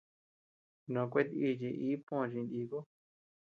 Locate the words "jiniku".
2.49-2.79